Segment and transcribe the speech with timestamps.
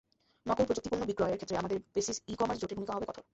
[0.45, 3.23] নকল প্রযুক্তিপণ্য বিক্রয়ের ক্ষেত্রে আমাদের বেসিস ই-কমার্স জোটের ভূমিকা হবে কঠোর।